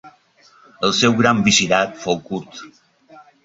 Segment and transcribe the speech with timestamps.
[0.87, 2.61] El seu gran visirat fou curt.